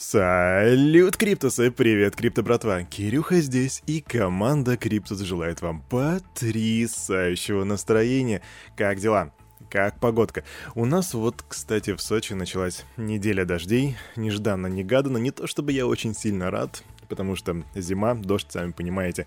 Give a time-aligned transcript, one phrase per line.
[0.00, 1.72] Салют, Криптусы!
[1.72, 2.84] Привет, Крипто братва!
[2.84, 8.40] Кирюха здесь, и команда Криптус желает вам потрясающего настроения.
[8.76, 9.32] Как дела?
[9.68, 10.44] Как погодка?
[10.76, 13.96] У нас вот, кстати, в Сочи началась неделя дождей.
[14.14, 15.18] Нежданно-негаданно.
[15.18, 19.26] Не то чтобы я очень сильно рад, потому что зима, дождь, сами понимаете.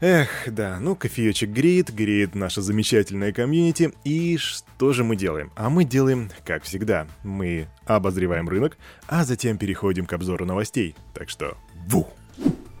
[0.00, 3.92] Эх, да, ну кофеечек греет, греет наша замечательная комьюнити.
[4.04, 5.50] И что же мы делаем?
[5.56, 8.78] А мы делаем, как всегда, мы обозреваем рынок,
[9.08, 10.94] а затем переходим к обзору новостей.
[11.14, 11.56] Так что,
[11.88, 12.06] ву!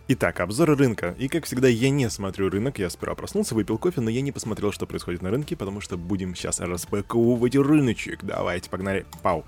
[0.06, 1.16] Итак, обзор рынка.
[1.18, 2.78] И как всегда, я не смотрю рынок.
[2.78, 5.98] Я сперва проснулся, выпил кофе, но я не посмотрел, что происходит на рынке, потому что
[5.98, 8.20] будем сейчас распаковывать рыночек.
[8.22, 9.06] Давайте, погнали.
[9.22, 9.44] Пау.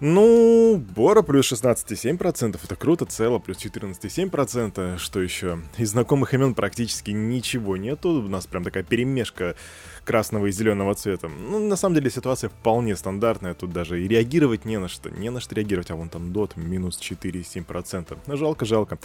[0.00, 5.60] Ну, Бора плюс 16,7%, это круто, Цело плюс 14,7%, что еще?
[5.76, 9.56] Из знакомых имен практически ничего нету, у нас прям такая перемешка
[10.04, 11.28] красного и зеленого цвета.
[11.28, 15.30] Ну, на самом деле ситуация вполне стандартная, тут даже и реагировать не на что, не
[15.30, 18.16] на что реагировать, а вон там дот минус 4,7%.
[18.26, 18.98] Ну, жалко, жалко.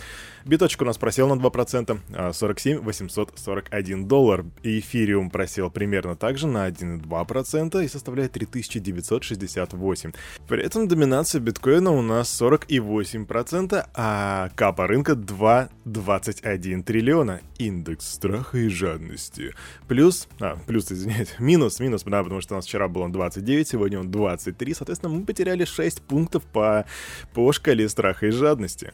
[0.46, 4.46] Биточек у нас просел на 2%, 47 841 доллар.
[4.64, 10.12] И эфириум просел примерно так же на 1,2% и составляет 3968.
[10.48, 17.42] При этом доминация биткоина у нас 48%, а капа рынка 2,21 триллиона.
[17.58, 19.54] Индекс страха и жадности.
[19.88, 23.68] Плюс, а, плюс, извиняюсь, минус, минус, да, потому что у нас вчера был он 29,
[23.68, 26.86] сегодня он 23, соответственно, мы потеряли 6 пунктов по,
[27.34, 28.94] по шкале страха и жадности.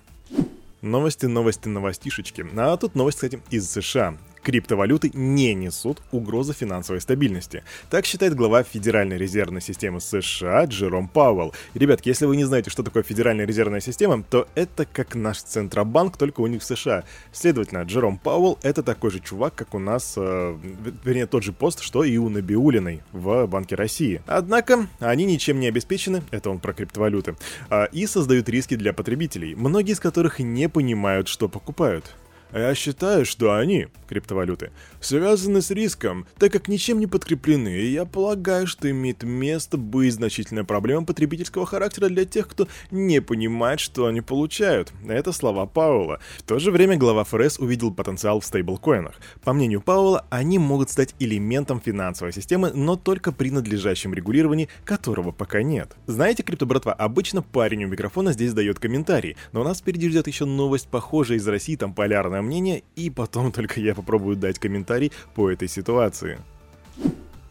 [0.81, 2.45] Новости, новости, новостишечки.
[2.55, 4.17] А тут новость, кстати, из США.
[4.43, 7.63] Криптовалюты не несут угрозы финансовой стабильности.
[7.89, 11.53] Так считает глава Федеральной резервной системы США Джером Пауэлл.
[11.75, 16.17] ребятки, если вы не знаете, что такое Федеральная резервная система, то это как наш Центробанк,
[16.17, 17.03] только у них в США.
[17.31, 20.57] Следовательно, Джером Пауэлл это такой же чувак, как у нас, э,
[21.03, 24.21] вернее, тот же пост, что и у Набиулиной в Банке России.
[24.25, 27.35] Однако, они ничем не обеспечены, это он про криптовалюты,
[27.69, 32.15] э, и создают риски для потребителей, многие из которых не понимают, что покупают.
[32.53, 38.03] Я считаю, что они, криптовалюты, связаны с риском, так как ничем не подкреплены, и я
[38.03, 44.05] полагаю, что имеет место быть значительная проблема потребительского характера для тех, кто не понимает, что
[44.07, 44.91] они получают.
[45.07, 46.19] Это слова Пауэлла.
[46.39, 49.15] В то же время глава ФРС увидел потенциал в стейблкоинах.
[49.43, 55.31] По мнению Пауэлла, они могут стать элементом финансовой системы, но только при надлежащем регулировании, которого
[55.31, 55.95] пока нет.
[56.05, 60.27] Знаете, крипто братва, обычно парень у микрофона здесь дает комментарий, но у нас впереди ждет
[60.27, 64.59] еще новость похожая из России, там полярная свое мнение, и потом только я попробую дать
[64.59, 66.39] комментарий по этой ситуации.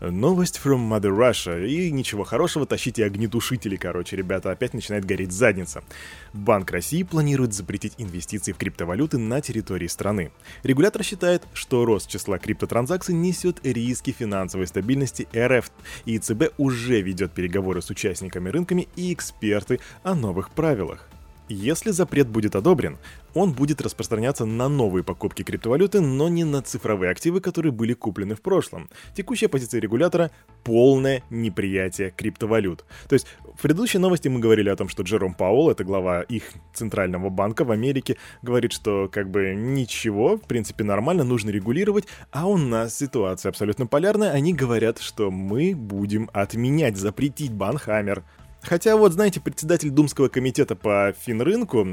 [0.01, 1.67] Новость from Mother Russia.
[1.67, 5.83] И ничего хорошего, тащите огнетушители, короче, ребята, опять начинает гореть задница.
[6.33, 10.33] Банк России планирует запретить инвестиции в криптовалюты на территории страны.
[10.63, 15.71] Регулятор считает, что рост числа криптотранзакций несет риски финансовой стабильности РФ,
[16.07, 21.11] и ЦБ уже ведет переговоры с участниками рынками и эксперты о новых правилах.
[21.53, 22.97] Если запрет будет одобрен,
[23.35, 28.37] он будет распространяться на новые покупки криптовалюты, но не на цифровые активы, которые были куплены
[28.37, 28.89] в прошлом.
[29.17, 30.31] Текущая позиция регулятора—
[30.63, 32.85] полное неприятие криптовалют.
[33.09, 36.45] То есть в предыдущей новости мы говорили о том, что Джером Пауэлл, это глава их
[36.73, 42.47] центрального банка в Америке, говорит, что как бы ничего, в принципе нормально, нужно регулировать, а
[42.47, 44.31] у нас ситуация абсолютно полярная.
[44.31, 48.23] Они говорят, что мы будем отменять, запретить банхаммер,
[48.63, 51.87] Хотя вот, знаете, председатель Думского комитета по финрынку,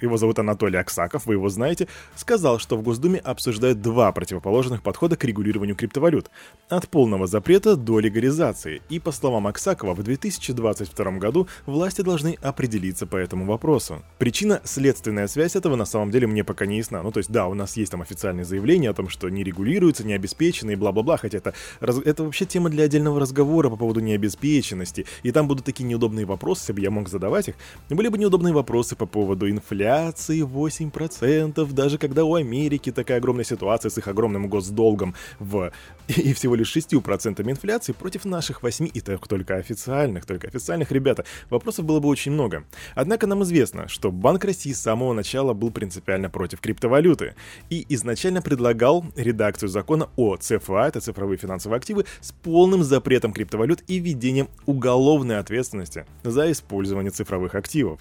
[0.00, 5.16] его зовут Анатолий Аксаков, вы его знаете, сказал, что в Госдуме обсуждают два противоположных подхода
[5.16, 6.30] к регулированию криптовалют.
[6.68, 8.82] От полного запрета до легализации.
[8.90, 14.02] И по словам Аксакова, в 2022 году власти должны определиться по этому вопросу.
[14.18, 17.02] Причина, следственная связь этого на самом деле мне пока не ясна.
[17.02, 20.06] Ну то есть да, у нас есть там официальные заявления о том, что не регулируется,
[20.06, 25.06] не обеспечено и бла-бла-бла, хотя это, это вообще тема для отдельного разговора по поводу необеспеченности.
[25.22, 27.54] И там будут такие неудобные вопросы, если бы я мог задавать их,
[27.88, 33.90] были бы неудобные вопросы по поводу инфляции 8%, даже когда у Америки такая огромная ситуация
[33.90, 35.72] с их огромным госдолгом в
[36.08, 41.24] и всего лишь 6% инфляции против наших 8, и так только официальных, только официальных, ребята,
[41.50, 42.64] вопросов было бы очень много.
[42.94, 47.34] Однако нам известно, что Банк России с самого начала был принципиально против криптовалюты
[47.70, 53.82] и изначально предлагал редакцию закона о ЦФА, это цифровые финансовые активы, с полным запретом криптовалют
[53.86, 58.00] и введением уголовной ответственности ответственности за использование цифровых активов.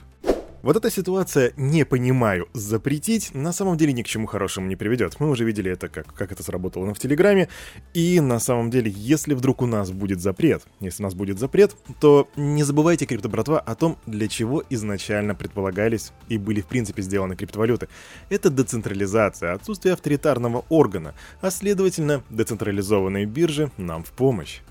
[0.63, 5.19] Вот эта ситуация «не понимаю» запретить на самом деле ни к чему хорошему не приведет.
[5.19, 7.50] Мы уже видели это, как, как это сработало в Телеграме.
[7.94, 11.75] И на самом деле, если вдруг у нас будет запрет, если у нас будет запрет,
[12.00, 17.01] то не забывайте, крипто братва, о том, для чего изначально предполагались и были в принципе
[17.01, 17.89] сделаны криптовалюты.
[18.30, 24.62] Это децентрализация, отсутствие авторитарного органа, а следовательно, децентрализованные биржи нам в помощь.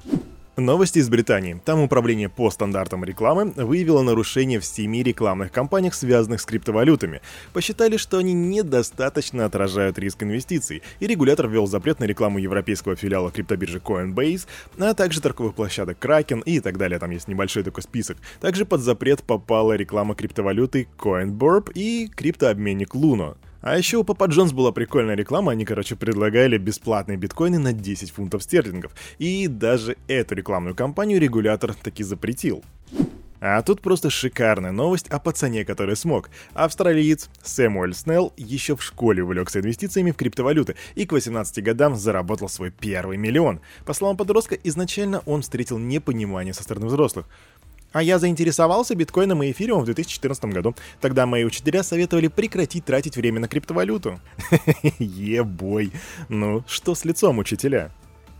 [0.58, 1.58] Новости из Британии.
[1.64, 7.22] Там управление по стандартам рекламы выявило нарушение в семи рекламных кампаниях, связанных с криптовалютами.
[7.54, 13.30] Посчитали, что они недостаточно отражают риск инвестиций, и регулятор ввел запрет на рекламу европейского филиала
[13.30, 14.46] криптобиржи Coinbase,
[14.78, 16.98] а также торговых площадок Kraken и так далее.
[16.98, 18.18] Там есть небольшой такой список.
[18.42, 23.38] Также под запрет попала реклама криптовалюты CoinBurb и криптообменник Luno.
[23.62, 28.10] А еще у Папа Джонс была прикольная реклама, они, короче, предлагали бесплатные биткоины на 10
[28.10, 28.92] фунтов стерлингов.
[29.18, 32.64] И даже эту рекламную кампанию регулятор таки запретил.
[33.44, 36.30] А тут просто шикарная новость о пацане, который смог.
[36.54, 42.48] Австралиец Сэмуэль Снелл еще в школе увлекся инвестициями в криптовалюты и к 18 годам заработал
[42.48, 43.60] свой первый миллион.
[43.84, 47.26] По словам подростка, изначально он встретил непонимание со стороны взрослых.
[47.92, 50.74] А я заинтересовался биткоином и эфириумом в 2014 году.
[51.00, 54.18] Тогда мои учителя советовали прекратить тратить время на криптовалюту.
[54.98, 55.92] Ебой.
[56.28, 57.90] Ну, что с лицом учителя?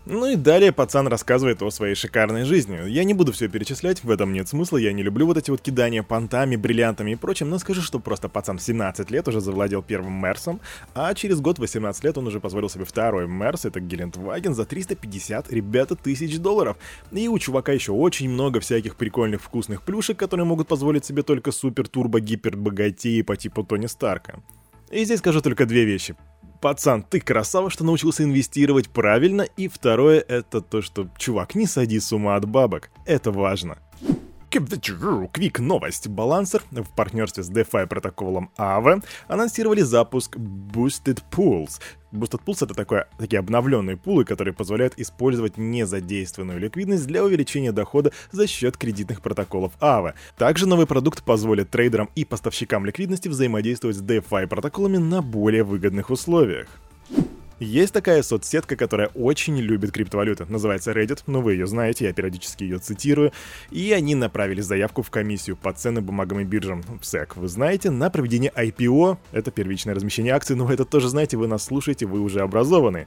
[0.04, 2.88] Ну и далее пацан рассказывает о своей шикарной жизни.
[2.88, 5.60] Я не буду все перечислять, в этом нет смысла, я не люблю вот эти вот
[5.60, 9.80] кидания понтами, бриллиантами и прочим, но скажу, что просто пацан в 17 лет уже завладел
[9.80, 10.60] первым Мерсом,
[10.94, 15.52] а через год, 18 лет, он уже позволил себе второй Мерс, это Гелендваген, за 350,
[15.52, 16.76] ребята, тысяч долларов.
[17.12, 21.52] И у чувака еще очень много всяких прикольных вкусных плюшек, которые могут позволить себе только
[21.52, 24.40] супер-турбо-гипер-богатеи по типу Тони Старка.
[24.90, 26.16] И здесь скажу только две вещи.
[26.62, 29.42] Пацан, ты красава, что научился инвестировать правильно.
[29.56, 32.90] И второе, это то, что, чувак, не сади с ума от бабок.
[33.04, 33.78] Это важно.
[34.52, 36.08] Quick новость.
[36.08, 41.80] Балансер в партнерстве с DeFi протоколом Aave анонсировали запуск Boosted Pools.
[42.12, 48.12] Boosted Pools— это такое, такие обновленные пулы, которые позволяют использовать незадействованную ликвидность для увеличения дохода
[48.30, 50.12] за счет кредитных протоколов Aave.
[50.36, 56.10] Также новый продукт позволит трейдерам и поставщикам ликвидности взаимодействовать с DeFi протоколами на более выгодных
[56.10, 56.68] условиях.
[57.62, 60.46] Есть такая соцсетка, которая очень любит криптовалюты.
[60.48, 63.32] Называется Reddit, ну вы ее знаете, я периодически ее цитирую.
[63.70, 67.90] И они направили заявку в комиссию по ценным бумагам и биржам, в SEC, вы знаете,
[67.90, 69.16] на проведение IPO.
[69.30, 73.06] Это первичное размещение акций, но это тоже знаете, вы нас слушаете, вы уже образованы.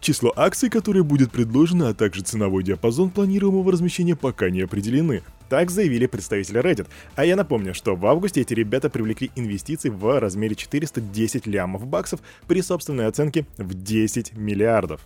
[0.00, 5.22] Число акций, которые будет предложено, а также ценовой диапазон планируемого размещения пока не определены.
[5.48, 6.88] Так заявили представители Reddit.
[7.14, 12.20] А я напомню, что в августе эти ребята привлекли инвестиции в размере 410 лямов баксов
[12.46, 15.00] при собственной оценке в 10 миллиардов.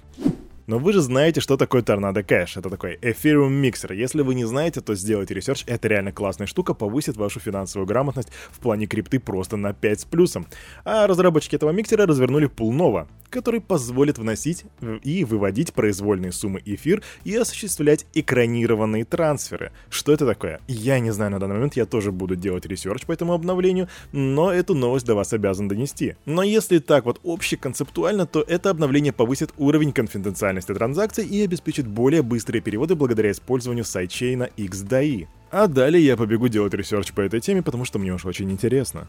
[0.71, 2.53] Но вы же знаете, что такое Tornado Cash.
[2.57, 3.93] Это такой Ethereum миксер.
[3.93, 5.65] Если вы не знаете, то сделайте research.
[5.67, 10.05] Это реально классная штука, повысит вашу финансовую грамотность в плане крипты просто на 5 с
[10.05, 10.47] плюсом.
[10.85, 14.65] А разработчики этого миксера развернули пул Nova, который позволит вносить
[15.03, 19.73] и выводить произвольные суммы эфир и осуществлять экранированные трансферы.
[19.89, 20.61] Что это такое?
[20.69, 24.53] Я не знаю на данный момент, я тоже буду делать research по этому обновлению, но
[24.53, 26.17] эту новость до вас обязан донести.
[26.27, 32.23] Но если так вот общеконцептуально, то это обновление повысит уровень конфиденциальности транзакций и обеспечит более
[32.23, 35.27] быстрые переводы благодаря использованию сайдчейна XDAI.
[35.51, 39.09] А далее я побегу делать research по этой теме, потому что мне уж очень интересно.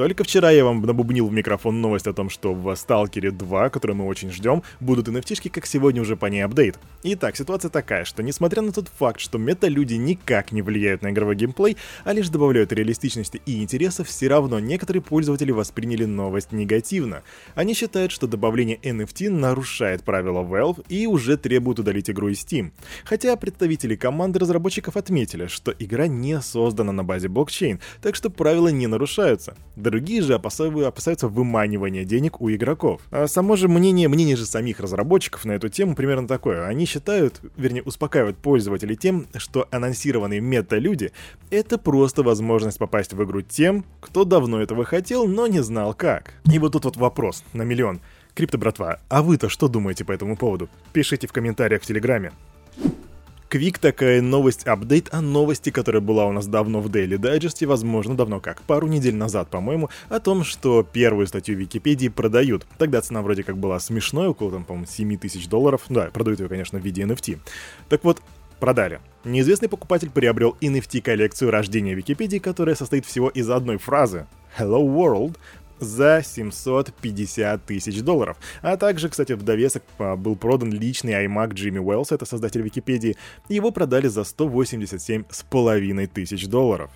[0.00, 3.94] Только вчера я вам набубнил в микрофон новость о том, что в Сталкере 2, который
[3.94, 6.78] мы очень ждем, будут nft как сегодня уже по ней апдейт.
[7.02, 11.36] Итак, ситуация такая, что несмотря на тот факт, что мета-люди никак не влияют на игровой
[11.36, 17.22] геймплей, а лишь добавляют реалистичности и интереса, все равно некоторые пользователи восприняли новость негативно.
[17.54, 22.72] Они считают, что добавление NFT нарушает правила Valve и уже требуют удалить игру из Steam.
[23.04, 28.68] Хотя представители команды разработчиков отметили, что игра не создана на базе блокчейн, так что правила
[28.68, 29.58] не нарушаются.
[29.90, 33.00] Другие же опасаются выманивания денег у игроков.
[33.10, 36.64] А само же мнение, мнение же самих разработчиков на эту тему примерно такое.
[36.68, 41.10] Они считают, вернее, успокаивают пользователей тем, что анонсированные мета-люди—
[41.50, 46.34] это просто возможность попасть в игру тем, кто давно этого хотел, но не знал как.
[46.48, 48.00] И вот тут вот вопрос на миллион.
[48.34, 50.68] Крипто, братва, а вы-то что думаете по этому поводу?
[50.92, 52.30] Пишите в комментариях в Телеграме.
[53.50, 58.38] Квик такая новость-апдейт о новости, которая была у нас давно в Daily Digest, возможно, давно
[58.38, 62.64] как, пару недель назад, по-моему, о том, что первую статью Википедии продают.
[62.78, 65.82] Тогда цена вроде как была смешной, около, там, по-моему, 7 тысяч долларов.
[65.88, 67.40] Да, продают ее, конечно, в виде NFT.
[67.88, 68.22] Так вот,
[68.60, 69.00] продали.
[69.24, 75.36] Неизвестный покупатель приобрел NFT-коллекцию рождения Википедии, которая состоит всего из одной фразы Hello World,
[75.80, 78.36] за 750 тысяч долларов.
[78.62, 83.16] А также, кстати, в довесок был продан личный iMac Джимми Уэллс, это создатель Википедии.
[83.48, 86.90] Его продали за 187 с половиной тысяч долларов.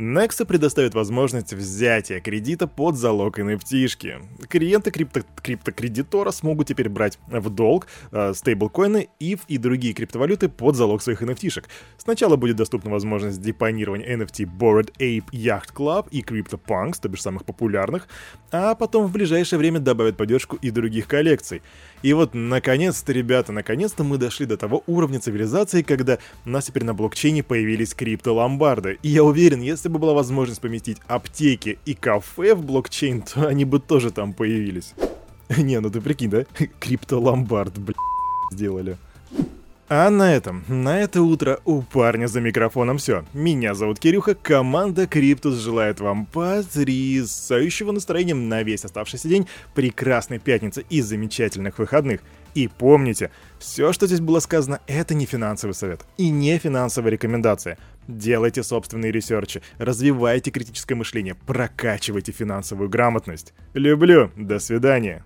[0.00, 4.22] Nexo предоставит возможность взятия кредита под залог NFT-шки.
[4.48, 10.76] Клиенты крипто криптокредитора смогут теперь брать в долг э, стейблкоины, ETH и другие криптовалюты под
[10.76, 11.66] залог своих NFT-шек.
[11.98, 17.44] Сначала будет доступна возможность депонирования NFT Bored Ape Yacht Club и CryptoPunks, то бишь самых
[17.44, 18.08] популярных,
[18.52, 21.60] а потом в ближайшее время добавят поддержку и других коллекций.
[22.02, 26.84] И вот, наконец-то, ребята, наконец-то мы дошли до того уровня цивилизации, когда у нас теперь
[26.84, 28.98] на блокчейне появились криптоломбарды.
[29.02, 33.64] И я уверен, если бы была возможность поместить аптеки и кафе в блокчейн, то они
[33.64, 34.94] бы тоже там появились.
[35.56, 36.44] Не, ну ты прикинь, да?
[36.80, 37.96] Криптоломбард, блядь,
[38.52, 38.96] сделали.
[39.92, 43.24] А на этом, на это утро у парня за микрофоном все.
[43.32, 50.84] Меня зовут Кирюха, команда Криптус желает вам потрясающего настроения на весь оставшийся день, прекрасной пятницы
[50.90, 52.20] и замечательных выходных.
[52.54, 57.78] И помните, все, что здесь было сказано, это не финансовый совет и не финансовая рекомендация.
[58.08, 63.54] Делайте собственные ресерчи, развивайте критическое мышление, прокачивайте финансовую грамотность.
[63.74, 65.24] Люблю, до свидания.